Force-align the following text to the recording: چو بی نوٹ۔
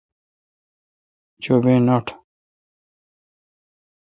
چو 1.43 1.53
بی 1.63 1.73
نوٹ۔ 1.85 2.05